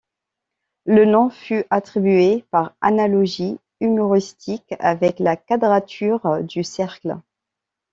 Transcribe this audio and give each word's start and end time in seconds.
Le 0.87 1.05
nom 1.05 1.29
fut 1.29 1.63
attribué 1.69 2.43
par 2.49 2.73
analogie 2.81 3.59
humoristique 3.81 4.73
avec 4.79 5.19
la 5.19 5.35
quadrature 5.35 6.41
du 6.43 6.63
cercle. 6.63 7.17